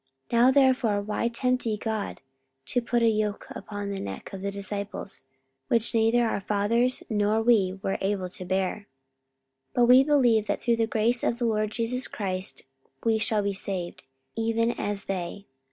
44:015:010 0.31 0.41
Now 0.41 0.51
therefore 0.51 1.01
why 1.03 1.27
tempt 1.27 1.63
ye 1.67 1.77
God, 1.77 2.21
to 2.65 2.81
put 2.81 3.03
a 3.03 3.07
yoke 3.09 3.45
upon 3.51 3.91
the 3.91 3.99
neck 3.99 4.33
of 4.33 4.41
the 4.41 4.49
disciples, 4.49 5.21
which 5.67 5.93
neither 5.93 6.25
our 6.27 6.41
fathers 6.41 7.03
nor 7.07 7.39
we 7.43 7.77
were 7.83 7.99
able 8.01 8.27
to 8.27 8.43
bear? 8.43 8.87
44:015:011 9.75 9.75
But 9.75 9.85
we 9.85 10.03
believe 10.03 10.47
that 10.47 10.59
through 10.59 10.77
the 10.77 10.87
grace 10.87 11.23
of 11.23 11.37
the 11.37 11.45
LORD 11.45 11.69
Jesus 11.69 12.07
Christ 12.07 12.63
we 13.05 13.19
shall 13.19 13.43
be 13.43 13.53
saved, 13.53 14.03
even 14.35 14.71
as 14.71 15.05
they. 15.05 15.45